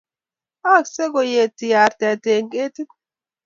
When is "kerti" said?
2.53-2.83